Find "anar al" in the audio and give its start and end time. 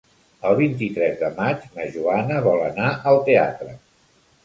2.73-3.25